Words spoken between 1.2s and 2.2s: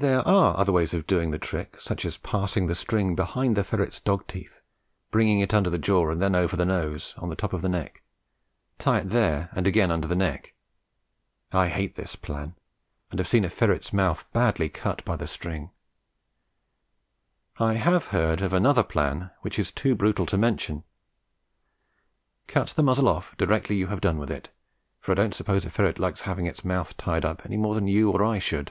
the trick, such as